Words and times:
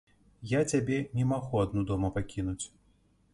Я 0.51 0.61
цябе 0.71 0.97
не 1.19 1.25
магу 1.33 1.61
адну 1.67 1.85
дома 1.93 2.11
пакінуць. 2.17 2.65